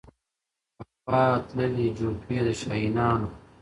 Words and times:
په 1.05 1.11
هوا 1.21 1.27
تللې 1.47 1.87
جوپې 1.97 2.37
د 2.45 2.47
شاهینانو, 2.61 3.29